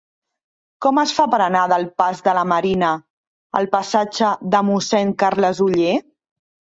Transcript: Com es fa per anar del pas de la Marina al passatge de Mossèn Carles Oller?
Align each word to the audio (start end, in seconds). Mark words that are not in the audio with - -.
Com 0.83 0.99
es 1.01 1.11
fa 1.17 1.25
per 1.33 1.39
anar 1.47 1.65
del 1.71 1.83
pas 2.01 2.23
de 2.27 2.33
la 2.37 2.45
Marina 2.51 2.89
al 3.59 3.67
passatge 3.75 4.31
de 4.57 4.63
Mossèn 4.71 5.13
Carles 5.25 5.63
Oller? 5.67 5.93